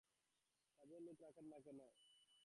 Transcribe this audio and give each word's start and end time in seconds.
কাজের 0.77 1.01
লোক 1.05 1.17
রাখেন 1.21 1.45
না 1.51 1.57
কেন? 1.65 1.79